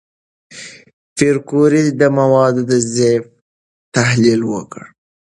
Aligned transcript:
پېیر 1.15 1.35
کوري 1.49 1.81
د 1.99 2.03
موادو 2.17 2.61
د 2.69 2.71
طیف 2.95 3.23
تحلیل 3.95 4.41
وکړ. 4.53 4.83